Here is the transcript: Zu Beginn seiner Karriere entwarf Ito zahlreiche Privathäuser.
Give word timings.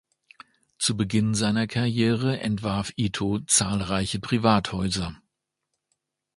Zu 0.79 0.97
Beginn 0.97 1.35
seiner 1.35 1.67
Karriere 1.67 2.39
entwarf 2.39 2.91
Ito 2.95 3.41
zahlreiche 3.45 4.19
Privathäuser. 4.19 5.15